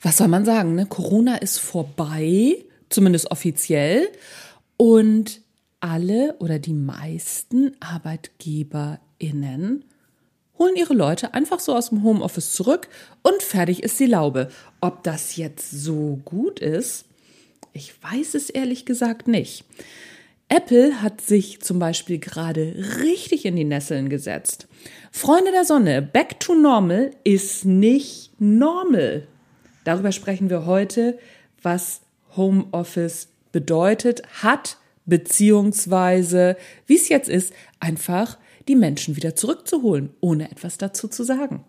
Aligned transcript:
was 0.00 0.18
soll 0.18 0.28
man 0.28 0.44
sagen, 0.44 0.74
ne? 0.74 0.86
Corona 0.86 1.36
ist 1.36 1.58
vorbei, 1.58 2.64
zumindest 2.88 3.30
offiziell. 3.30 4.08
Und 4.76 5.40
alle 5.80 6.36
oder 6.38 6.58
die 6.58 6.74
meisten 6.74 7.76
ArbeitgeberInnen 7.80 9.84
holen 10.58 10.76
ihre 10.76 10.94
Leute 10.94 11.34
einfach 11.34 11.60
so 11.60 11.74
aus 11.74 11.90
dem 11.90 12.02
Homeoffice 12.02 12.52
zurück 12.52 12.88
und 13.22 13.42
fertig 13.42 13.82
ist 13.82 14.00
die 14.00 14.06
Laube. 14.06 14.48
Ob 14.80 15.04
das 15.04 15.36
jetzt 15.36 15.70
so 15.70 16.20
gut 16.24 16.58
ist, 16.58 17.04
ich 17.72 17.94
weiß 18.02 18.34
es 18.34 18.50
ehrlich 18.50 18.86
gesagt 18.86 19.28
nicht. 19.28 19.64
Apple 20.48 21.02
hat 21.02 21.20
sich 21.20 21.60
zum 21.60 21.78
Beispiel 21.78 22.18
gerade 22.18 22.74
richtig 23.04 23.44
in 23.44 23.54
die 23.54 23.64
Nesseln 23.64 24.08
gesetzt. 24.08 24.66
Freunde 25.12 25.52
der 25.52 25.64
Sonne, 25.64 26.02
Back 26.02 26.40
to 26.40 26.54
Normal 26.54 27.12
ist 27.22 27.64
nicht 27.64 28.32
normal. 28.40 29.28
Darüber 29.88 30.12
sprechen 30.12 30.50
wir 30.50 30.66
heute, 30.66 31.18
was 31.62 32.02
Homeoffice 32.36 33.28
bedeutet, 33.52 34.20
hat, 34.42 34.76
beziehungsweise, 35.06 36.58
wie 36.86 36.96
es 36.96 37.08
jetzt 37.08 37.30
ist, 37.30 37.54
einfach 37.80 38.36
die 38.68 38.76
Menschen 38.76 39.16
wieder 39.16 39.34
zurückzuholen, 39.34 40.10
ohne 40.20 40.50
etwas 40.50 40.76
dazu 40.76 41.08
zu 41.08 41.24
sagen. 41.24 41.64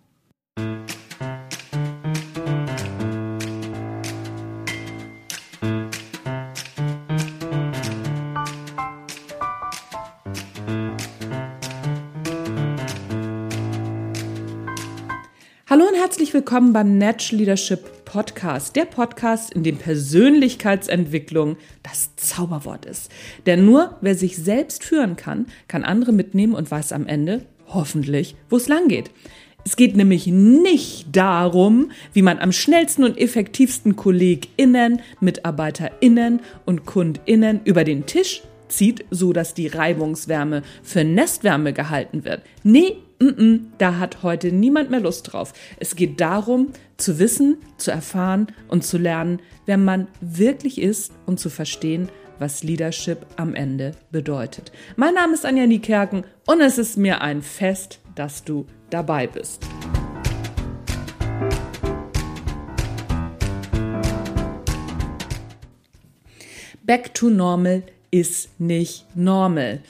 Hallo 15.69 15.85
und 15.87 15.95
herzlich 15.95 16.33
willkommen 16.33 16.73
beim 16.73 16.97
Natural 16.97 17.37
Leadership 17.37 17.98
Podcast, 18.09 18.75
der 18.75 18.85
Podcast, 18.85 19.53
in 19.53 19.61
dem 19.61 19.77
Persönlichkeitsentwicklung 19.77 21.57
das 21.83 22.15
Zauberwort 22.15 22.87
ist. 22.87 23.11
Denn 23.45 23.65
nur 23.65 23.97
wer 24.01 24.15
sich 24.15 24.35
selbst 24.35 24.83
führen 24.83 25.15
kann, 25.15 25.45
kann 25.67 25.83
andere 25.83 26.11
mitnehmen 26.11 26.55
und 26.55 26.71
weiß 26.71 26.91
am 26.91 27.05
Ende 27.05 27.45
hoffentlich, 27.67 28.35
wo 28.49 28.57
es 28.57 28.67
lang 28.67 28.87
geht. 28.87 29.11
Es 29.63 29.75
geht 29.75 29.95
nämlich 29.95 30.25
nicht 30.25 31.15
darum, 31.15 31.91
wie 32.11 32.23
man 32.23 32.39
am 32.39 32.51
schnellsten 32.51 33.03
und 33.03 33.15
effektivsten 33.15 33.95
KollegInnen, 33.95 35.03
MitarbeiterInnen 35.19 36.41
und 36.65 36.87
KundInnen 36.87 37.61
über 37.63 37.83
den 37.83 38.07
Tisch 38.07 38.41
zieht, 38.69 39.05
so 39.11 39.33
dass 39.33 39.53
die 39.53 39.67
Reibungswärme 39.67 40.63
für 40.81 41.03
Nestwärme 41.03 41.73
gehalten 41.73 42.25
wird. 42.25 42.41
Nee, 42.63 42.95
mm 43.19 43.27
-mm, 43.27 43.59
da 43.77 43.97
hat 43.97 44.23
heute 44.23 44.51
niemand 44.51 44.89
mehr 44.89 44.99
Lust 44.99 45.31
drauf. 45.31 45.53
Es 45.79 45.95
geht 45.95 46.19
darum, 46.19 46.71
zu 46.97 47.19
wissen, 47.19 47.57
zu 47.77 47.91
erfahren 47.91 48.47
und 48.67 48.83
zu 48.83 48.97
lernen, 48.97 49.41
wer 49.65 49.77
man 49.77 50.07
wirklich 50.21 50.81
ist 50.81 51.11
und 51.25 51.39
zu 51.39 51.49
verstehen, 51.49 52.09
was 52.39 52.63
Leadership 52.63 53.25
am 53.35 53.53
Ende 53.53 53.91
bedeutet. 54.11 54.71
Mein 54.95 55.13
Name 55.13 55.33
ist 55.33 55.45
Anja 55.45 55.67
Niekerken 55.67 56.23
und 56.45 56.61
es 56.61 56.77
ist 56.77 56.97
mir 56.97 57.21
ein 57.21 57.41
Fest, 57.41 57.99
dass 58.15 58.43
du 58.43 58.65
dabei 58.89 59.27
bist. 59.27 59.65
Back 66.83 67.13
to 67.13 67.29
Normal 67.29 67.83
ist 68.09 68.59
nicht 68.59 69.05
normal. 69.15 69.83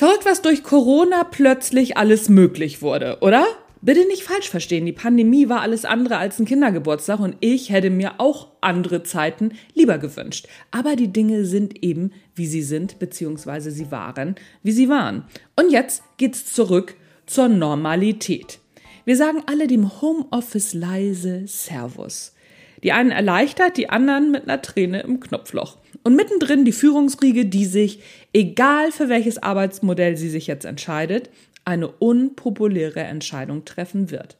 Verrückt, 0.00 0.24
was 0.24 0.40
durch 0.40 0.62
Corona 0.62 1.24
plötzlich 1.24 1.98
alles 1.98 2.30
möglich 2.30 2.80
wurde, 2.80 3.18
oder? 3.20 3.44
Bitte 3.82 4.08
nicht 4.08 4.22
falsch 4.22 4.48
verstehen, 4.48 4.86
die 4.86 4.94
Pandemie 4.94 5.50
war 5.50 5.60
alles 5.60 5.84
andere 5.84 6.16
als 6.16 6.38
ein 6.38 6.46
Kindergeburtstag 6.46 7.20
und 7.20 7.36
ich 7.40 7.68
hätte 7.68 7.90
mir 7.90 8.14
auch 8.16 8.48
andere 8.62 9.02
Zeiten 9.02 9.52
lieber 9.74 9.98
gewünscht. 9.98 10.48
Aber 10.70 10.96
die 10.96 11.12
Dinge 11.12 11.44
sind 11.44 11.84
eben, 11.84 12.12
wie 12.34 12.46
sie 12.46 12.62
sind, 12.62 12.98
beziehungsweise 12.98 13.70
sie 13.70 13.90
waren, 13.90 14.36
wie 14.62 14.72
sie 14.72 14.88
waren. 14.88 15.24
Und 15.54 15.70
jetzt 15.70 16.02
geht's 16.16 16.50
zurück 16.50 16.96
zur 17.26 17.48
Normalität. 17.48 18.58
Wir 19.04 19.18
sagen 19.18 19.42
alle 19.44 19.66
dem 19.66 20.00
Homeoffice 20.00 20.72
leise 20.72 21.42
Servus. 21.46 22.34
Die 22.82 22.92
einen 22.92 23.10
erleichtert, 23.10 23.76
die 23.76 23.90
anderen 23.90 24.30
mit 24.30 24.44
einer 24.44 24.62
Träne 24.62 25.02
im 25.02 25.20
Knopfloch. 25.20 25.76
Und 26.02 26.16
mittendrin 26.16 26.64
die 26.64 26.72
Führungsriege, 26.72 27.46
die 27.46 27.66
sich, 27.66 28.00
egal 28.32 28.92
für 28.92 29.08
welches 29.08 29.42
Arbeitsmodell 29.42 30.16
sie 30.16 30.30
sich 30.30 30.46
jetzt 30.46 30.64
entscheidet, 30.64 31.30
eine 31.64 31.88
unpopuläre 31.88 33.00
Entscheidung 33.00 33.64
treffen 33.64 34.10
wird. 34.10 34.36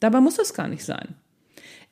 Dabei 0.00 0.20
muss 0.20 0.38
es 0.38 0.54
gar 0.54 0.68
nicht 0.68 0.84
sein. 0.84 1.14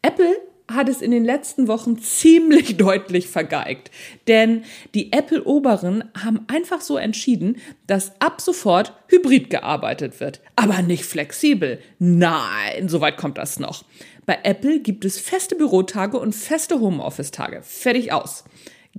Apple 0.02 0.36
hat 0.68 0.88
es 0.88 1.02
in 1.02 1.10
den 1.10 1.24
letzten 1.24 1.68
Wochen 1.68 1.98
ziemlich 1.98 2.76
deutlich 2.78 3.28
vergeigt. 3.28 3.90
Denn 4.28 4.64
die 4.94 5.12
Apple-Oberen 5.12 6.04
haben 6.18 6.40
einfach 6.48 6.80
so 6.80 6.96
entschieden, 6.96 7.58
dass 7.86 8.12
ab 8.20 8.40
sofort 8.40 8.92
hybrid 9.08 9.50
gearbeitet 9.50 10.20
wird. 10.20 10.40
Aber 10.56 10.82
nicht 10.82 11.04
flexibel. 11.04 11.78
Nein, 11.98 12.88
soweit 12.88 13.16
kommt 13.16 13.38
das 13.38 13.58
noch. 13.58 13.84
Bei 14.24 14.38
Apple 14.44 14.80
gibt 14.80 15.04
es 15.04 15.18
feste 15.18 15.56
Bürotage 15.56 16.18
und 16.18 16.34
feste 16.34 16.80
Homeoffice-Tage. 16.80 17.62
Fertig 17.62 18.12
aus. 18.12 18.44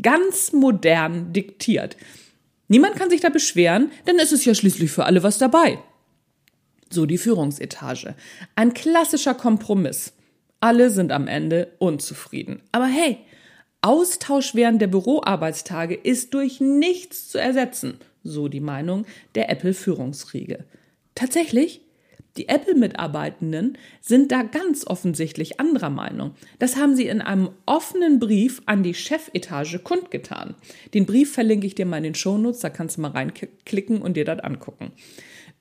Ganz 0.02 0.54
modern 0.54 1.34
diktiert. 1.34 1.98
Niemand 2.68 2.96
kann 2.96 3.10
sich 3.10 3.22
da 3.22 3.30
beschweren, 3.30 3.92
denn 4.08 4.18
es 4.20 4.32
ist 4.32 4.46
ja 4.46 4.56
schließlich 4.56 4.92
für 4.92 5.06
alle 5.06 5.24
was 5.24 5.38
dabei. 5.38 5.80
So 6.90 7.06
die 7.06 7.18
Führungsetage. 7.18 8.16
Ein 8.56 8.74
klassischer 8.74 9.34
Kompromiss. 9.34 10.14
Alle 10.60 10.90
sind 10.90 11.12
am 11.12 11.28
Ende 11.28 11.74
unzufrieden. 11.80 12.62
Aber 12.72 12.86
hey, 12.86 13.20
Austausch 13.82 14.56
während 14.56 14.82
der 14.82 14.88
Büroarbeitstage 14.88 15.94
ist 15.94 16.34
durch 16.34 16.62
nichts 16.62 17.28
zu 17.28 17.38
ersetzen, 17.38 18.00
so 18.24 18.48
die 18.48 18.62
Meinung 18.62 19.06
der 19.36 19.50
Apple-Führungsriege. 19.50 20.64
Tatsächlich 21.16 21.82
die 22.38 22.50
Apple-Mitarbeitenden 22.50 23.78
sind 24.02 24.32
da 24.32 24.42
ganz 24.42 24.88
offensichtlich 24.88 25.60
anderer 25.60 25.92
Meinung. 25.92 26.32
Das 26.58 26.78
haben 26.78 26.96
sie 26.96 27.08
in 27.08 27.22
einem 27.22 27.52
offenen 27.68 28.20
Brief 28.20 28.62
an 28.66 28.82
die 28.82 28.96
Chefetage 28.96 29.80
kundgetan. 29.84 30.56
Den 30.94 31.06
Brief 31.06 31.32
verlinke 31.34 31.68
ich 31.68 31.76
dir 31.76 31.86
mal 31.86 31.98
in 31.98 32.04
den 32.04 32.16
Shownotes, 32.16 32.62
da 32.62 32.70
kannst 32.70 32.98
du 32.98 33.02
mal 33.02 33.12
reinklicken 33.12 34.02
und 34.02 34.18
dir 34.18 34.26
das 34.26 34.40
angucken. 34.40 34.92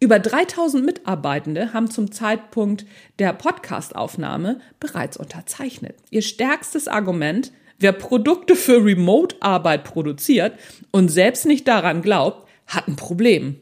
Über 0.01 0.19
3000 0.19 0.85
Mitarbeitende 0.85 1.75
haben 1.75 1.91
zum 1.91 2.11
Zeitpunkt 2.11 2.87
der 3.19 3.35
Podcastaufnahme 3.35 4.61
bereits 4.81 5.17
unterzeichnet. 5.17 5.95
Ihr 6.11 6.23
stärkstes 6.23 6.89
Argument, 6.89 7.53
wer 7.79 7.93
Produkte 7.93 8.57
für 8.57 8.85
Remote-Arbeit 8.85 9.85
produziert 9.85 10.59
und 10.91 11.09
selbst 11.09 11.47
nicht 11.47 11.69
daran 11.69 12.03
glaubt, 12.03 12.49
hat 12.67 12.89
ein 12.89 12.97
Problem. 12.97 13.61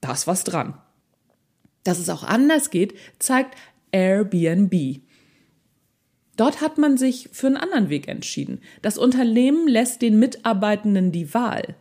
Da 0.00 0.12
ist 0.12 0.26
was 0.26 0.44
dran. 0.44 0.74
Dass 1.86 1.98
es 1.98 2.10
auch 2.10 2.24
anders 2.24 2.70
geht, 2.70 2.94
zeigt 3.18 3.56
Airbnb. 3.92 5.00
Dort 6.36 6.60
hat 6.60 6.78
man 6.78 6.98
sich 6.98 7.28
für 7.32 7.46
einen 7.46 7.56
anderen 7.56 7.88
Weg 7.88 8.08
entschieden. 8.08 8.60
Das 8.82 8.98
Unternehmen 8.98 9.68
lässt 9.68 10.02
den 10.02 10.18
Mitarbeitenden 10.18 11.12
die 11.12 11.32
Wahl. 11.32 11.76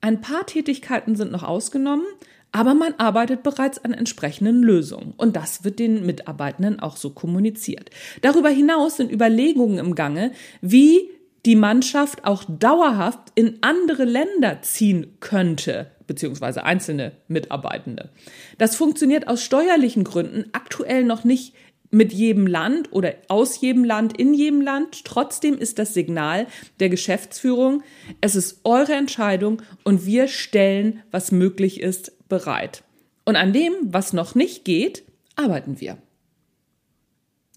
Ein 0.00 0.20
paar 0.20 0.44
Tätigkeiten 0.46 1.14
sind 1.14 1.30
noch 1.30 1.42
ausgenommen, 1.42 2.04
aber 2.52 2.74
man 2.74 2.94
arbeitet 2.94 3.42
bereits 3.44 3.82
an 3.84 3.92
entsprechenden 3.92 4.62
Lösungen 4.62 5.14
und 5.16 5.36
das 5.36 5.62
wird 5.62 5.78
den 5.78 6.04
Mitarbeitenden 6.04 6.80
auch 6.80 6.96
so 6.96 7.10
kommuniziert. 7.10 7.90
Darüber 8.22 8.48
hinaus 8.48 8.96
sind 8.96 9.12
Überlegungen 9.12 9.78
im 9.78 9.94
Gange, 9.94 10.32
wie 10.60 11.08
die 11.46 11.56
Mannschaft 11.56 12.24
auch 12.24 12.44
dauerhaft 12.46 13.32
in 13.34 13.58
andere 13.62 14.04
Länder 14.04 14.62
ziehen 14.62 15.16
könnte, 15.20 15.90
beziehungsweise 16.06 16.64
einzelne 16.64 17.12
Mitarbeitende. 17.28 18.10
Das 18.58 18.76
funktioniert 18.76 19.28
aus 19.28 19.42
steuerlichen 19.42 20.04
Gründen 20.04 20.46
aktuell 20.52 21.04
noch 21.04 21.24
nicht 21.24 21.54
mit 21.90 22.12
jedem 22.12 22.46
Land 22.46 22.92
oder 22.92 23.14
aus 23.28 23.60
jedem 23.60 23.84
Land 23.84 24.16
in 24.16 24.32
jedem 24.32 24.60
Land. 24.60 25.04
Trotzdem 25.04 25.58
ist 25.58 25.78
das 25.78 25.94
Signal 25.94 26.46
der 26.78 26.88
Geschäftsführung, 26.88 27.82
es 28.20 28.36
ist 28.36 28.60
eure 28.64 28.94
Entscheidung 28.94 29.62
und 29.82 30.06
wir 30.06 30.28
stellen, 30.28 31.02
was 31.10 31.32
möglich 31.32 31.80
ist, 31.80 32.28
bereit. 32.28 32.84
Und 33.24 33.36
an 33.36 33.52
dem, 33.52 33.72
was 33.82 34.12
noch 34.12 34.34
nicht 34.34 34.64
geht, 34.64 35.04
arbeiten 35.36 35.80
wir. 35.80 35.98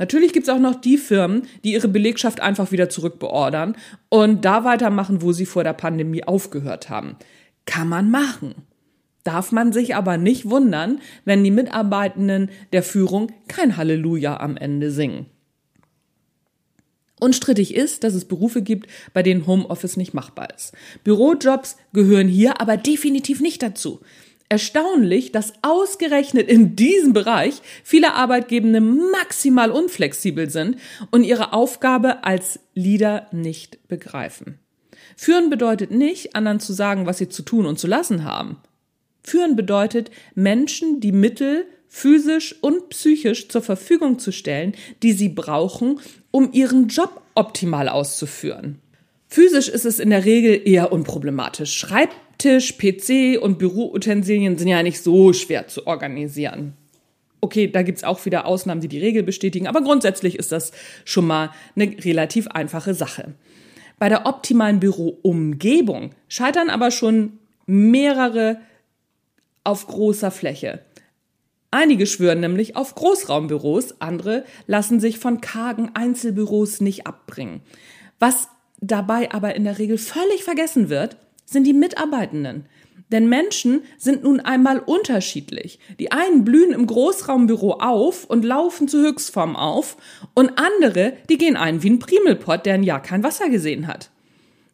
Natürlich 0.04 0.34
gibt 0.34 0.50
es 0.50 0.54
auch 0.54 0.60
noch 0.60 0.76
die 0.76 0.98
Firmen, 0.98 1.44
die 1.64 1.72
ihre 1.72 1.88
Belegschaft 1.88 2.42
einfach 2.42 2.74
wieder 2.74 2.90
zurückbeordern 2.90 3.78
und 4.10 4.44
da 4.44 4.66
weitermachen, 4.66 5.22
wo 5.22 5.32
sie 5.32 5.46
vor 5.46 5.64
der 5.64 5.72
Pandemie 5.72 6.26
aufgehört 6.26 6.90
haben. 6.90 7.16
Kann 7.66 7.88
man 7.88 8.12
machen. 8.12 8.54
Darf 9.24 9.54
man 9.54 9.72
sich 9.72 9.96
aber 9.96 10.18
nicht 10.18 10.50
wundern, 10.50 11.00
wenn 11.24 11.42
die 11.42 11.52
Mitarbeitenden 11.52 12.50
der 12.74 12.84
Führung 12.84 13.32
kein 13.48 13.78
Halleluja 13.78 14.42
am 14.42 14.58
Ende 14.58 14.92
singen. 14.92 15.28
Unstrittig 17.22 17.74
ist, 17.74 18.04
dass 18.04 18.14
es 18.14 18.26
Berufe 18.26 18.62
gibt, 18.62 18.90
bei 19.14 19.24
denen 19.24 19.48
Homeoffice 19.48 19.96
nicht 19.96 20.14
machbar 20.14 20.50
ist. 20.54 20.74
Bürojobs 21.06 21.78
gehören 21.94 22.28
hier 22.28 22.60
aber 22.60 22.76
definitiv 22.76 23.40
nicht 23.40 23.64
dazu. 23.64 24.02
Erstaunlich, 24.54 25.32
dass 25.32 25.54
ausgerechnet 25.64 26.48
in 26.48 26.76
diesem 26.76 27.12
Bereich 27.12 27.64
viele 27.84 28.14
Arbeitgebende 28.14 28.82
maximal 28.82 29.72
unflexibel 29.72 30.48
sind 30.48 30.78
und 31.10 31.24
ihre 31.24 31.54
Aufgabe 31.54 32.24
als 32.24 32.60
Leader 32.76 33.26
nicht 33.32 33.88
begreifen. 33.88 34.60
Führen 35.18 35.50
bedeutet 35.50 35.90
nicht, 35.90 36.36
anderen 36.36 36.60
zu 36.60 36.72
sagen, 36.72 37.08
was 37.08 37.18
sie 37.18 37.30
zu 37.30 37.42
tun 37.42 37.66
und 37.66 37.80
zu 37.80 37.88
lassen 37.88 38.26
haben. 38.26 38.58
Führen 39.24 39.56
bedeutet, 39.56 40.12
Menschen 40.36 41.00
die 41.00 41.14
Mittel 41.14 41.66
physisch 41.88 42.56
und 42.62 42.90
psychisch 42.90 43.50
zur 43.50 43.64
Verfügung 43.64 44.20
zu 44.20 44.32
stellen, 44.32 44.76
die 45.02 45.14
sie 45.14 45.30
brauchen, 45.30 46.00
um 46.30 46.54
ihren 46.54 46.90
Job 46.90 47.24
optimal 47.34 47.90
auszuführen. 47.90 48.78
Physisch 49.28 49.68
ist 49.68 49.86
es 49.86 50.00
in 50.00 50.12
der 50.12 50.26
Regel 50.26 50.62
eher 50.64 50.92
unproblematisch. 50.92 51.90
Schreibtisch, 52.34 52.78
PC 52.78 53.42
und 53.42 53.58
Büroutensilien 53.58 54.58
sind 54.58 54.68
ja 54.68 54.84
nicht 54.84 55.02
so 55.02 55.34
schwer 55.34 55.68
zu 55.68 55.88
organisieren. 55.88 56.74
Okay, 57.42 57.68
da 57.68 57.82
gibt's 57.84 58.04
auch 58.04 58.26
wieder 58.26 58.46
Ausnahmen, 58.46 58.82
die 58.82 58.88
die 58.88 59.00
Regel 59.00 59.24
bestätigen, 59.24 59.68
aber 59.68 59.82
grundsätzlich 59.82 60.38
ist 60.38 60.52
das 60.52 60.72
schon 61.06 61.28
mal 61.28 61.52
eine 61.76 61.96
relativ 62.04 62.48
einfache 62.48 62.94
Sache. 62.94 63.36
Bei 64.00 64.10
der 64.10 64.26
optimalen 64.26 64.80
Büroumgebung 64.80 66.12
scheitern 66.28 66.70
aber 66.70 66.92
schon 66.92 67.40
mehrere 67.66 68.60
auf 69.64 69.88
großer 69.88 70.32
Fläche. 70.32 70.82
Einige 71.72 72.08
schwören 72.08 72.40
nämlich 72.40 72.76
auf 72.76 72.96
Großraumbüros, 72.96 74.02
andere 74.02 74.44
lassen 74.68 75.00
sich 75.00 75.18
von 75.18 75.42
kargen 75.42 75.92
Einzelbüros 75.94 76.82
nicht 76.82 77.08
abbringen. 77.08 77.62
Was 78.20 78.48
dabei 78.80 79.32
aber 79.32 79.56
in 79.56 79.64
der 79.64 79.80
Regel 79.80 79.98
völlig 79.98 80.44
vergessen 80.44 80.90
wird, 80.90 81.18
sind 81.46 81.66
die 81.66 81.74
Mitarbeitenden. 81.74 82.66
Denn 83.12 83.30
Menschen 83.30 83.84
sind 83.98 84.24
nun 84.24 84.40
einmal 84.40 84.80
unterschiedlich. 84.80 85.78
Die 86.00 86.12
einen 86.12 86.44
blühen 86.44 86.72
im 86.72 86.88
Großraumbüro 86.88 87.74
auf 87.74 88.26
und 88.26 88.44
laufen 88.44 88.88
zu 88.88 89.00
Höchstform 89.00 89.56
auf 89.56 89.98
und 90.34 90.54
andere, 90.58 91.14
die 91.30 91.38
gehen 91.38 91.56
ein 91.56 91.84
wie 91.84 91.92
ein 91.92 92.00
Primelpott, 92.00 92.66
der 92.66 92.74
ein 92.74 92.84
Jahr 92.84 93.02
kein 93.02 93.24
Wasser 93.24 93.50
gesehen 93.50 93.88
hat. 93.88 94.10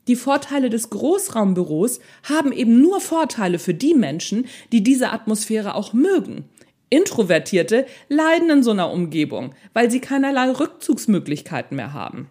Die 0.07 0.15
Vorteile 0.15 0.69
des 0.69 0.89
Großraumbüros 0.89 1.99
haben 2.23 2.51
eben 2.51 2.81
nur 2.81 3.01
Vorteile 3.01 3.59
für 3.59 3.73
die 3.73 3.93
Menschen, 3.93 4.47
die 4.71 4.83
diese 4.83 5.11
Atmosphäre 5.11 5.75
auch 5.75 5.93
mögen. 5.93 6.45
Introvertierte 6.89 7.85
leiden 8.07 8.49
in 8.49 8.63
so 8.63 8.71
einer 8.71 8.91
Umgebung, 8.91 9.53
weil 9.73 9.91
sie 9.91 9.99
keinerlei 9.99 10.49
Rückzugsmöglichkeiten 10.49 11.75
mehr 11.75 11.93
haben. 11.93 12.29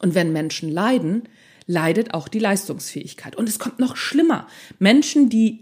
Und 0.00 0.14
wenn 0.14 0.32
Menschen 0.32 0.70
leiden, 0.70 1.24
leidet 1.68 2.14
auch 2.14 2.26
die 2.26 2.40
Leistungsfähigkeit. 2.40 3.36
Und 3.36 3.48
es 3.48 3.60
kommt 3.60 3.78
noch 3.78 3.94
schlimmer. 3.94 4.48
Menschen, 4.80 5.28
die 5.28 5.60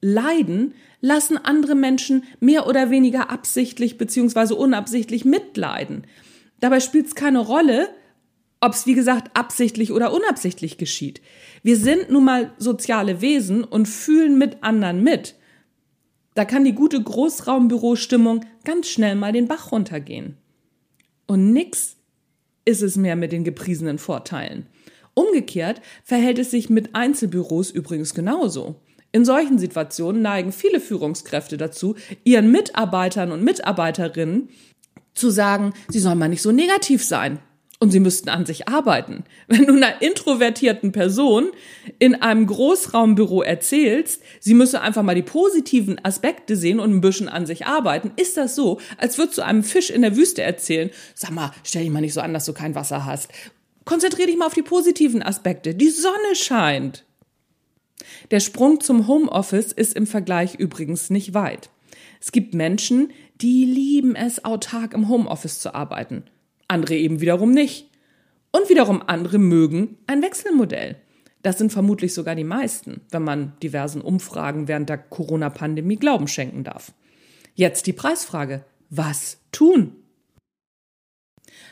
leiden, 0.00 0.74
lassen 1.00 1.36
andere 1.36 1.74
Menschen 1.74 2.24
mehr 2.40 2.66
oder 2.66 2.88
weniger 2.88 3.30
absichtlich 3.30 3.98
beziehungsweise 3.98 4.54
unabsichtlich 4.54 5.26
mitleiden. 5.26 6.06
Dabei 6.60 6.80
spielt 6.80 7.06
es 7.08 7.14
keine 7.14 7.40
Rolle, 7.40 7.88
ob 8.60 8.72
es, 8.72 8.86
wie 8.86 8.94
gesagt, 8.94 9.36
absichtlich 9.36 9.92
oder 9.92 10.14
unabsichtlich 10.14 10.78
geschieht. 10.78 11.20
Wir 11.62 11.76
sind 11.76 12.10
nun 12.10 12.24
mal 12.24 12.52
soziale 12.58 13.20
Wesen 13.20 13.64
und 13.64 13.86
fühlen 13.86 14.38
mit 14.38 14.62
anderen 14.62 15.02
mit. 15.02 15.34
Da 16.34 16.44
kann 16.44 16.64
die 16.64 16.74
gute 16.74 17.02
Großraumbürostimmung 17.02 18.44
ganz 18.64 18.88
schnell 18.88 19.16
mal 19.16 19.32
den 19.32 19.48
Bach 19.48 19.72
runtergehen. 19.72 20.36
Und 21.26 21.52
nix 21.52 21.96
ist 22.64 22.82
es 22.82 22.96
mehr 22.96 23.16
mit 23.16 23.32
den 23.32 23.44
gepriesenen 23.44 23.98
Vorteilen. 23.98 24.66
Umgekehrt 25.14 25.80
verhält 26.02 26.38
es 26.38 26.50
sich 26.50 26.70
mit 26.70 26.94
Einzelbüros 26.94 27.70
übrigens 27.70 28.14
genauso. 28.14 28.76
In 29.12 29.24
solchen 29.24 29.58
Situationen 29.58 30.22
neigen 30.22 30.50
viele 30.50 30.80
Führungskräfte 30.80 31.56
dazu, 31.56 31.94
ihren 32.24 32.50
Mitarbeitern 32.50 33.30
und 33.30 33.44
Mitarbeiterinnen 33.44 34.48
zu 35.14 35.30
sagen, 35.30 35.72
sie 35.88 36.00
sollen 36.00 36.18
mal 36.18 36.28
nicht 36.28 36.42
so 36.42 36.50
negativ 36.50 37.04
sein 37.04 37.38
und 37.78 37.90
sie 37.90 38.00
müssten 38.00 38.28
an 38.28 38.46
sich 38.46 38.66
arbeiten. 38.68 39.24
Wenn 39.46 39.66
du 39.66 39.74
einer 39.74 40.02
introvertierten 40.02 40.90
Person 40.90 41.50
in 41.98 42.20
einem 42.22 42.46
Großraumbüro 42.46 43.42
erzählst, 43.42 44.22
sie 44.40 44.54
müsse 44.54 44.80
einfach 44.80 45.02
mal 45.02 45.14
die 45.14 45.22
positiven 45.22 46.04
Aspekte 46.04 46.56
sehen 46.56 46.80
und 46.80 46.90
ein 46.90 47.00
bisschen 47.00 47.28
an 47.28 47.46
sich 47.46 47.66
arbeiten, 47.66 48.12
ist 48.16 48.36
das 48.36 48.56
so, 48.56 48.80
als 48.98 49.18
würdest 49.18 49.38
du 49.38 49.42
einem 49.42 49.62
Fisch 49.62 49.90
in 49.90 50.02
der 50.02 50.16
Wüste 50.16 50.42
erzählen, 50.42 50.90
sag 51.14 51.30
mal, 51.30 51.52
stell 51.62 51.82
dich 51.82 51.92
mal 51.92 52.00
nicht 52.00 52.14
so 52.14 52.20
an, 52.20 52.34
dass 52.34 52.46
du 52.46 52.52
kein 52.52 52.74
Wasser 52.74 53.04
hast. 53.04 53.28
Konzentrier 53.84 54.26
dich 54.26 54.36
mal 54.36 54.46
auf 54.46 54.54
die 54.54 54.62
positiven 54.62 55.22
Aspekte. 55.22 55.74
Die 55.74 55.90
Sonne 55.90 56.34
scheint. 56.34 57.04
Der 58.30 58.40
Sprung 58.40 58.80
zum 58.80 59.06
Homeoffice 59.06 59.72
ist 59.72 59.94
im 59.94 60.06
Vergleich 60.06 60.54
übrigens 60.56 61.10
nicht 61.10 61.34
weit. 61.34 61.70
Es 62.20 62.32
gibt 62.32 62.54
Menschen, 62.54 63.12
die 63.40 63.64
lieben 63.64 64.16
es, 64.16 64.44
autark 64.44 64.94
im 64.94 65.08
Homeoffice 65.08 65.60
zu 65.60 65.74
arbeiten 65.74 66.24
andere 66.68 66.96
eben 66.96 67.20
wiederum 67.20 67.52
nicht. 67.52 67.90
Und 68.50 68.68
wiederum 68.68 69.02
andere 69.06 69.38
mögen 69.38 69.98
ein 70.06 70.22
Wechselmodell. 70.22 70.96
Das 71.42 71.58
sind 71.58 71.72
vermutlich 71.72 72.14
sogar 72.14 72.34
die 72.34 72.44
meisten, 72.44 73.00
wenn 73.10 73.22
man 73.22 73.54
diversen 73.62 74.00
Umfragen 74.00 74.68
während 74.68 74.88
der 74.88 74.98
Corona-Pandemie 74.98 75.96
Glauben 75.96 76.28
schenken 76.28 76.64
darf. 76.64 76.92
Jetzt 77.54 77.86
die 77.86 77.92
Preisfrage. 77.92 78.64
Was 78.90 79.38
tun? 79.50 79.96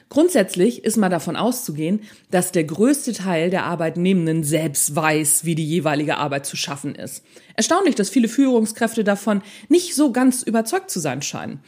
Grundsätzlich 0.08 0.84
ist 0.84 0.96
mal 0.96 1.08
davon 1.08 1.36
auszugehen, 1.36 2.00
dass 2.30 2.52
der 2.52 2.64
größte 2.64 3.12
Teil 3.12 3.50
der 3.50 3.64
Arbeitnehmenden 3.64 4.44
selbst 4.44 4.94
weiß, 4.94 5.44
wie 5.44 5.54
die 5.54 5.66
jeweilige 5.66 6.18
Arbeit 6.18 6.44
zu 6.44 6.56
schaffen 6.56 6.94
ist. 6.94 7.24
Erstaunlich, 7.56 7.94
dass 7.94 8.10
viele 8.10 8.28
Führungskräfte 8.28 9.04
davon 9.04 9.42
nicht 9.68 9.94
so 9.94 10.12
ganz 10.12 10.42
überzeugt 10.42 10.90
zu 10.90 11.00
sein 11.00 11.22
scheinen. 11.22 11.60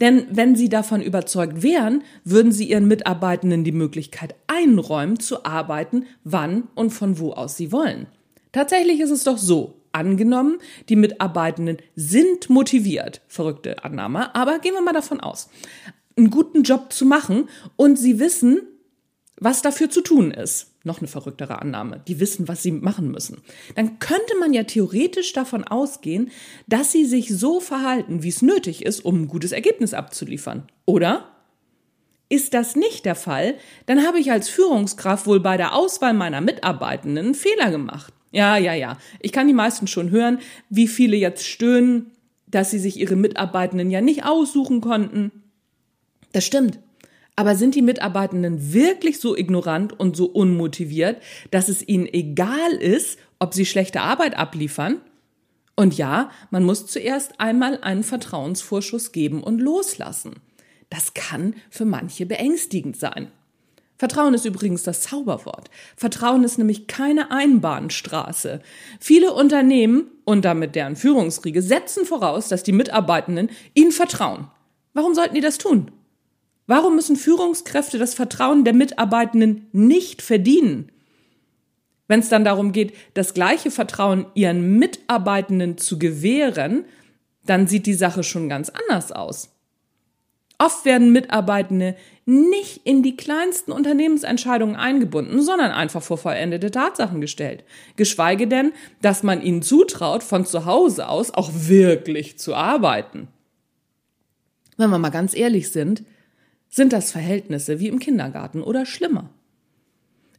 Denn 0.00 0.26
wenn 0.30 0.56
sie 0.56 0.68
davon 0.68 1.00
überzeugt 1.00 1.62
wären, 1.62 2.02
würden 2.24 2.52
sie 2.52 2.68
ihren 2.68 2.86
Mitarbeitenden 2.86 3.64
die 3.64 3.72
Möglichkeit 3.72 4.34
einräumen, 4.46 5.18
zu 5.18 5.44
arbeiten, 5.44 6.04
wann 6.22 6.64
und 6.74 6.90
von 6.90 7.18
wo 7.18 7.32
aus 7.32 7.56
sie 7.56 7.72
wollen. 7.72 8.06
Tatsächlich 8.52 9.00
ist 9.00 9.10
es 9.10 9.24
doch 9.24 9.38
so, 9.38 9.80
angenommen, 9.92 10.58
die 10.88 10.96
Mitarbeitenden 10.96 11.78
sind 11.94 12.50
motiviert, 12.50 13.22
verrückte 13.26 13.82
Annahme, 13.84 14.34
aber 14.34 14.58
gehen 14.58 14.74
wir 14.74 14.82
mal 14.82 14.92
davon 14.92 15.20
aus, 15.20 15.48
einen 16.16 16.30
guten 16.30 16.62
Job 16.62 16.92
zu 16.92 17.04
machen 17.04 17.48
und 17.76 17.96
sie 17.96 18.18
wissen, 18.18 18.60
was 19.38 19.62
dafür 19.62 19.90
zu 19.90 20.00
tun 20.00 20.30
ist 20.30 20.72
noch 20.86 21.00
eine 21.00 21.08
verrücktere 21.08 21.60
Annahme, 21.60 22.00
die 22.06 22.20
wissen, 22.20 22.48
was 22.48 22.62
sie 22.62 22.70
machen 22.70 23.10
müssen, 23.10 23.42
dann 23.74 23.98
könnte 23.98 24.38
man 24.38 24.54
ja 24.54 24.62
theoretisch 24.62 25.32
davon 25.32 25.64
ausgehen, 25.64 26.30
dass 26.66 26.92
sie 26.92 27.04
sich 27.04 27.36
so 27.36 27.60
verhalten, 27.60 28.22
wie 28.22 28.28
es 28.28 28.40
nötig 28.40 28.86
ist, 28.86 29.04
um 29.04 29.22
ein 29.22 29.28
gutes 29.28 29.52
Ergebnis 29.52 29.92
abzuliefern. 29.92 30.68
Oder? 30.86 31.32
Ist 32.28 32.54
das 32.54 32.76
nicht 32.76 33.04
der 33.04 33.14
Fall, 33.14 33.54
dann 33.86 34.06
habe 34.06 34.18
ich 34.18 34.32
als 34.32 34.48
Führungskraft 34.48 35.26
wohl 35.26 35.40
bei 35.40 35.56
der 35.56 35.74
Auswahl 35.74 36.14
meiner 36.14 36.40
Mitarbeitenden 36.40 37.26
einen 37.26 37.34
Fehler 37.34 37.70
gemacht. 37.70 38.12
Ja, 38.32 38.56
ja, 38.56 38.74
ja. 38.74 38.98
Ich 39.20 39.32
kann 39.32 39.46
die 39.46 39.52
meisten 39.52 39.86
schon 39.86 40.10
hören, 40.10 40.38
wie 40.68 40.88
viele 40.88 41.16
jetzt 41.16 41.46
stöhnen, 41.46 42.12
dass 42.48 42.70
sie 42.70 42.78
sich 42.78 42.98
ihre 42.98 43.16
Mitarbeitenden 43.16 43.90
ja 43.90 44.00
nicht 44.00 44.24
aussuchen 44.24 44.80
konnten. 44.80 45.30
Das 46.32 46.44
stimmt. 46.44 46.78
Aber 47.36 47.54
sind 47.54 47.74
die 47.74 47.82
Mitarbeitenden 47.82 48.72
wirklich 48.72 49.20
so 49.20 49.36
ignorant 49.36 49.98
und 49.98 50.16
so 50.16 50.26
unmotiviert, 50.26 51.20
dass 51.50 51.68
es 51.68 51.86
ihnen 51.86 52.06
egal 52.06 52.72
ist, 52.72 53.18
ob 53.38 53.52
sie 53.52 53.66
schlechte 53.66 54.00
Arbeit 54.00 54.38
abliefern? 54.38 55.02
Und 55.76 55.98
ja, 55.98 56.30
man 56.50 56.64
muss 56.64 56.86
zuerst 56.86 57.38
einmal 57.38 57.78
einen 57.82 58.02
Vertrauensvorschuss 58.02 59.12
geben 59.12 59.42
und 59.42 59.60
loslassen. 59.60 60.36
Das 60.88 61.12
kann 61.12 61.54
für 61.68 61.84
manche 61.84 62.24
beängstigend 62.24 62.96
sein. 62.96 63.30
Vertrauen 63.98 64.34
ist 64.34 64.44
übrigens 64.44 64.82
das 64.82 65.02
Zauberwort. 65.02 65.70
Vertrauen 65.96 66.44
ist 66.44 66.58
nämlich 66.58 66.86
keine 66.86 67.30
Einbahnstraße. 67.30 68.60
Viele 69.00 69.32
Unternehmen 69.32 70.10
und 70.24 70.44
damit 70.44 70.74
deren 70.74 70.96
Führungsriege 70.96 71.62
setzen 71.62 72.04
voraus, 72.04 72.48
dass 72.48 72.62
die 72.62 72.72
Mitarbeitenden 72.72 73.50
ihnen 73.74 73.92
vertrauen. 73.92 74.48
Warum 74.92 75.14
sollten 75.14 75.34
die 75.34 75.40
das 75.40 75.58
tun? 75.58 75.90
Warum 76.66 76.96
müssen 76.96 77.16
Führungskräfte 77.16 77.98
das 77.98 78.14
Vertrauen 78.14 78.64
der 78.64 78.74
Mitarbeitenden 78.74 79.68
nicht 79.72 80.22
verdienen? 80.22 80.90
Wenn 82.08 82.20
es 82.20 82.28
dann 82.28 82.44
darum 82.44 82.72
geht, 82.72 82.94
das 83.14 83.34
gleiche 83.34 83.70
Vertrauen 83.70 84.26
ihren 84.34 84.78
Mitarbeitenden 84.78 85.78
zu 85.78 85.98
gewähren, 85.98 86.84
dann 87.44 87.66
sieht 87.66 87.86
die 87.86 87.94
Sache 87.94 88.22
schon 88.22 88.48
ganz 88.48 88.70
anders 88.70 89.12
aus. 89.12 89.50
Oft 90.58 90.84
werden 90.86 91.12
Mitarbeitende 91.12 91.96
nicht 92.24 92.80
in 92.86 93.02
die 93.02 93.16
kleinsten 93.16 93.72
Unternehmensentscheidungen 93.72 94.74
eingebunden, 94.74 95.42
sondern 95.42 95.70
einfach 95.70 96.02
vor 96.02 96.16
vollendete 96.16 96.70
Tatsachen 96.70 97.20
gestellt. 97.20 97.62
Geschweige 97.96 98.48
denn, 98.48 98.72
dass 99.02 99.22
man 99.22 99.42
ihnen 99.42 99.60
zutraut, 99.62 100.22
von 100.22 100.46
zu 100.46 100.64
Hause 100.64 101.08
aus 101.08 101.30
auch 101.32 101.50
wirklich 101.52 102.38
zu 102.38 102.54
arbeiten. 102.54 103.28
Wenn 104.78 104.90
wir 104.90 104.98
mal 104.98 105.10
ganz 105.10 105.36
ehrlich 105.36 105.70
sind, 105.70 106.04
sind 106.76 106.92
das 106.92 107.10
Verhältnisse 107.10 107.80
wie 107.80 107.88
im 107.88 107.98
Kindergarten 107.98 108.62
oder 108.62 108.84
schlimmer. 108.84 109.30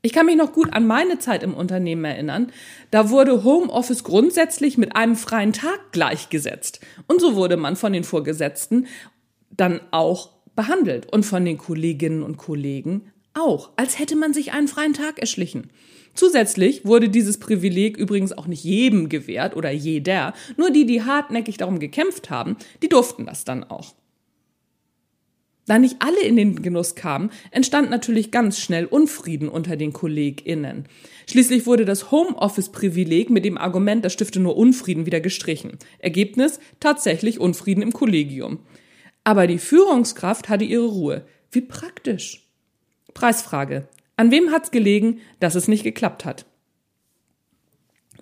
Ich 0.03 0.13
kann 0.13 0.27
mich 0.27 0.35
noch 0.35 0.53
gut 0.53 0.71
an 0.71 0.85
meine 0.85 1.17
Zeit 1.17 1.41
im 1.41 1.55
Unternehmen 1.55 2.05
erinnern. 2.05 2.51
Da 2.91 3.09
wurde 3.09 3.43
Homeoffice 3.43 4.03
grundsätzlich 4.03 4.77
mit 4.77 4.95
einem 4.95 5.15
freien 5.15 5.51
Tag 5.51 5.91
gleichgesetzt. 5.91 6.79
Und 7.07 7.19
so 7.19 7.35
wurde 7.35 7.57
man 7.57 7.75
von 7.75 7.91
den 7.91 8.03
Vorgesetzten 8.03 8.85
dann 9.49 9.81
auch 9.89 10.29
behandelt 10.55 11.11
und 11.11 11.25
von 11.25 11.43
den 11.43 11.57
Kolleginnen 11.57 12.21
und 12.21 12.37
Kollegen 12.37 13.11
auch, 13.33 13.71
als 13.75 13.97
hätte 13.97 14.15
man 14.15 14.33
sich 14.33 14.51
einen 14.51 14.67
freien 14.67 14.93
Tag 14.93 15.19
erschlichen. 15.19 15.71
Zusätzlich 16.13 16.85
wurde 16.85 17.09
dieses 17.09 17.39
Privileg 17.39 17.97
übrigens 17.97 18.31
auch 18.31 18.47
nicht 18.47 18.63
jedem 18.63 19.09
gewährt 19.09 19.55
oder 19.55 19.71
jeder, 19.71 20.33
nur 20.55 20.69
die, 20.69 20.85
die 20.85 21.03
hartnäckig 21.03 21.57
darum 21.57 21.79
gekämpft 21.79 22.29
haben, 22.29 22.57
die 22.83 22.89
durften 22.89 23.25
das 23.25 23.43
dann 23.43 23.63
auch. 23.63 23.95
Da 25.67 25.77
nicht 25.77 25.97
alle 25.99 26.21
in 26.21 26.37
den 26.37 26.61
Genuss 26.61 26.95
kamen, 26.95 27.29
entstand 27.51 27.89
natürlich 27.89 28.31
ganz 28.31 28.57
schnell 28.57 28.85
Unfrieden 28.85 29.49
unter 29.49 29.75
den 29.75 29.91
KollegInnen. 29.91 30.85
Schließlich 31.29 31.65
wurde 31.65 31.83
das 31.83 32.09
Homeoffice-Privileg 32.09 33.29
mit 33.29 33.43
dem 33.43 33.57
Argument, 33.57 34.03
das 34.03 34.13
stifte 34.13 34.39
nur 34.39 34.55
Unfrieden, 34.55 35.05
wieder 35.05 35.19
gestrichen. 35.19 35.77
Ergebnis 35.99 36.61
tatsächlich 36.79 37.41
Unfrieden 37.41 37.81
im 37.81 37.91
Kollegium. 37.91 38.59
Aber 39.25 39.45
die 39.45 39.59
Führungskraft 39.59 40.47
hatte 40.47 40.63
ihre 40.63 40.85
Ruhe. 40.85 41.25
Wie 41.51 41.61
praktisch. 41.61 42.47
Preisfrage. 43.13 43.89
An 44.15 44.31
wem 44.31 44.51
hat's 44.53 44.71
gelegen, 44.71 45.19
dass 45.41 45.55
es 45.55 45.67
nicht 45.67 45.83
geklappt 45.83 46.23
hat? 46.23 46.45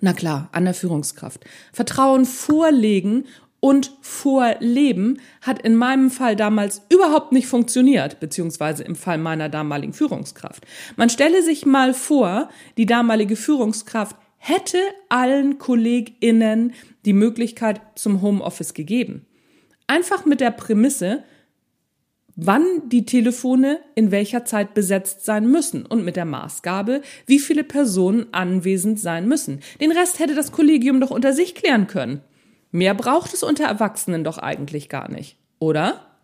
Na 0.00 0.12
klar, 0.12 0.48
an 0.50 0.64
der 0.64 0.74
Führungskraft. 0.74 1.44
Vertrauen 1.72 2.24
vorlegen 2.24 3.24
und 3.60 3.92
vorleben 4.00 5.20
hat 5.40 5.62
in 5.62 5.74
meinem 5.74 6.10
Fall 6.10 6.36
damals 6.36 6.82
überhaupt 6.88 7.32
nicht 7.32 7.46
funktioniert, 7.46 8.20
beziehungsweise 8.20 8.84
im 8.84 8.96
Fall 8.96 9.18
meiner 9.18 9.48
damaligen 9.48 9.92
Führungskraft. 9.92 10.64
Man 10.96 11.10
stelle 11.10 11.42
sich 11.42 11.66
mal 11.66 11.94
vor, 11.94 12.48
die 12.76 12.86
damalige 12.86 13.36
Führungskraft 13.36 14.16
hätte 14.38 14.78
allen 15.08 15.58
KollegInnen 15.58 16.74
die 17.04 17.12
Möglichkeit 17.12 17.80
zum 17.96 18.22
Homeoffice 18.22 18.74
gegeben. 18.74 19.26
Einfach 19.86 20.24
mit 20.24 20.40
der 20.40 20.50
Prämisse, 20.50 21.24
wann 22.36 22.88
die 22.88 23.06
Telefone 23.06 23.80
in 23.94 24.10
welcher 24.10 24.44
Zeit 24.44 24.74
besetzt 24.74 25.24
sein 25.24 25.50
müssen 25.50 25.86
und 25.86 26.04
mit 26.04 26.16
der 26.16 26.26
Maßgabe, 26.26 27.00
wie 27.26 27.38
viele 27.38 27.64
Personen 27.64 28.26
anwesend 28.32 29.00
sein 29.00 29.26
müssen. 29.26 29.60
Den 29.80 29.90
Rest 29.90 30.18
hätte 30.18 30.34
das 30.34 30.52
Kollegium 30.52 31.00
doch 31.00 31.10
unter 31.10 31.32
sich 31.32 31.54
klären 31.54 31.86
können. 31.86 32.20
Mehr 32.76 32.92
braucht 32.92 33.32
es 33.32 33.42
unter 33.42 33.64
Erwachsenen 33.64 34.22
doch 34.22 34.36
eigentlich 34.36 34.90
gar 34.90 35.10
nicht, 35.10 35.38
oder? 35.58 36.14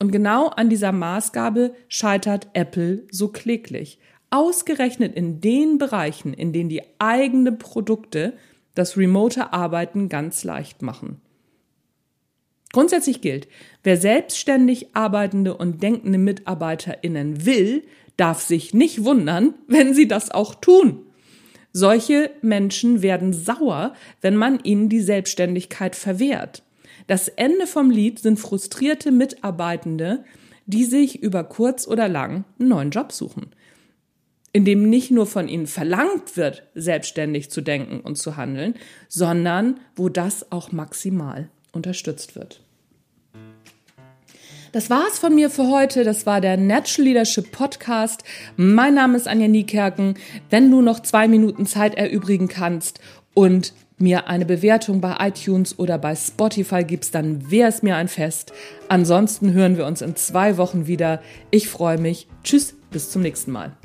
Und 0.00 0.10
genau 0.10 0.48
an 0.48 0.68
dieser 0.68 0.90
Maßgabe 0.90 1.76
scheitert 1.86 2.48
Apple 2.54 3.04
so 3.12 3.28
kläglich. 3.28 4.00
Ausgerechnet 4.30 5.14
in 5.14 5.40
den 5.40 5.78
Bereichen, 5.78 6.34
in 6.34 6.52
denen 6.52 6.68
die 6.68 6.82
eigenen 6.98 7.56
Produkte 7.56 8.32
das 8.74 8.96
remote 8.96 9.52
Arbeiten 9.52 10.08
ganz 10.08 10.42
leicht 10.42 10.82
machen. 10.82 11.20
Grundsätzlich 12.72 13.20
gilt, 13.20 13.46
wer 13.84 13.96
selbstständig 13.96 14.96
arbeitende 14.96 15.56
und 15.56 15.84
denkende 15.84 16.18
MitarbeiterInnen 16.18 17.46
will, 17.46 17.84
darf 18.16 18.40
sich 18.40 18.74
nicht 18.74 19.04
wundern, 19.04 19.54
wenn 19.68 19.94
sie 19.94 20.08
das 20.08 20.32
auch 20.32 20.56
tun. 20.56 21.07
Solche 21.72 22.30
Menschen 22.42 23.02
werden 23.02 23.32
sauer, 23.32 23.94
wenn 24.20 24.36
man 24.36 24.60
ihnen 24.60 24.88
die 24.88 25.00
Selbstständigkeit 25.00 25.94
verwehrt. 25.94 26.62
Das 27.06 27.28
Ende 27.28 27.66
vom 27.66 27.90
Lied 27.90 28.18
sind 28.18 28.38
frustrierte 28.38 29.12
Mitarbeitende, 29.12 30.24
die 30.66 30.84
sich 30.84 31.22
über 31.22 31.44
kurz 31.44 31.86
oder 31.86 32.08
lang 32.08 32.44
einen 32.58 32.68
neuen 32.68 32.90
Job 32.90 33.12
suchen, 33.12 33.50
in 34.52 34.64
dem 34.64 34.90
nicht 34.90 35.10
nur 35.10 35.26
von 35.26 35.48
ihnen 35.48 35.66
verlangt 35.66 36.36
wird, 36.36 36.64
selbstständig 36.74 37.50
zu 37.50 37.60
denken 37.60 38.00
und 38.00 38.16
zu 38.16 38.36
handeln, 38.36 38.74
sondern 39.08 39.80
wo 39.96 40.08
das 40.08 40.52
auch 40.52 40.72
maximal 40.72 41.48
unterstützt 41.72 42.34
wird. 42.34 42.62
Das 44.72 44.90
war's 44.90 45.18
von 45.18 45.34
mir 45.34 45.48
für 45.48 45.68
heute. 45.68 46.04
Das 46.04 46.26
war 46.26 46.42
der 46.42 46.58
Natural 46.58 47.06
Leadership 47.06 47.52
Podcast. 47.52 48.22
Mein 48.56 48.94
Name 48.94 49.16
ist 49.16 49.26
Anja 49.26 49.48
Niekerken. 49.48 50.14
Wenn 50.50 50.70
du 50.70 50.82
noch 50.82 51.00
zwei 51.00 51.26
Minuten 51.26 51.64
Zeit 51.64 51.94
erübrigen 51.94 52.48
kannst 52.48 53.00
und 53.32 53.72
mir 53.96 54.28
eine 54.28 54.44
Bewertung 54.44 55.00
bei 55.00 55.16
iTunes 55.20 55.78
oder 55.78 55.96
bei 55.96 56.14
Spotify 56.14 56.84
gibst, 56.84 57.14
dann 57.14 57.50
wäre 57.50 57.70
es 57.70 57.82
mir 57.82 57.96
ein 57.96 58.08
Fest. 58.08 58.52
Ansonsten 58.88 59.54
hören 59.54 59.78
wir 59.78 59.86
uns 59.86 60.02
in 60.02 60.16
zwei 60.16 60.58
Wochen 60.58 60.86
wieder. 60.86 61.22
Ich 61.50 61.68
freue 61.68 61.98
mich. 61.98 62.28
Tschüss, 62.44 62.76
bis 62.90 63.10
zum 63.10 63.22
nächsten 63.22 63.52
Mal. 63.52 63.77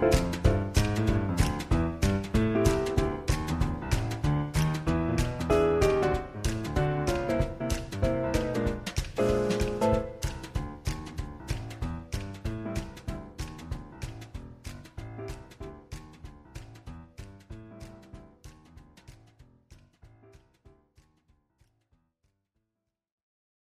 Bye. 0.00 0.37